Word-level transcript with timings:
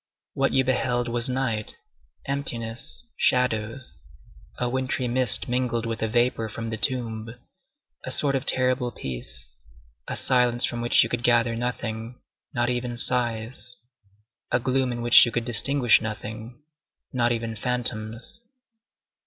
What 0.33 0.51
you 0.51 0.63
beheld 0.63 1.07
was 1.09 1.29
night, 1.29 1.75
emptiness, 2.25 3.03
shadows, 3.17 4.01
a 4.57 4.67
wintry 4.67 5.07
mist 5.07 5.47
mingled 5.47 5.85
with 5.85 6.01
a 6.01 6.07
vapor 6.07 6.49
from 6.49 6.71
the 6.71 6.75
tomb, 6.77 7.35
a 8.03 8.09
sort 8.09 8.33
of 8.35 8.43
terrible 8.47 8.89
peace, 8.89 9.57
a 10.07 10.15
silence 10.15 10.65
from 10.65 10.81
which 10.81 11.03
you 11.03 11.09
could 11.09 11.21
gather 11.21 11.55
nothing, 11.55 12.19
not 12.51 12.67
even 12.67 12.97
sighs, 12.97 13.75
a 14.51 14.59
gloom 14.59 14.91
in 14.91 15.03
which 15.03 15.23
you 15.23 15.31
could 15.31 15.45
distinguish 15.45 16.01
nothing, 16.01 16.63
not 17.13 17.31
even 17.31 17.55
phantoms. 17.55 18.39